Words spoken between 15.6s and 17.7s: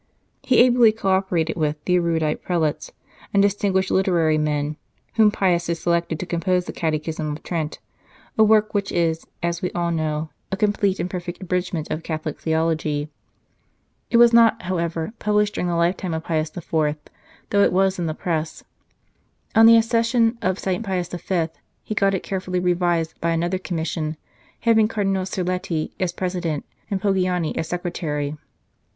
the lifetime of Pius IV., though